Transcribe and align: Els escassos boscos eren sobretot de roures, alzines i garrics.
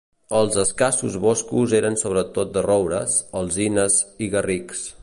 Els 0.37 0.55
escassos 0.61 1.17
boscos 1.25 1.77
eren 1.81 1.99
sobretot 2.03 2.57
de 2.57 2.65
roures, 2.69 3.21
alzines 3.43 4.01
i 4.29 4.33
garrics. 4.37 4.89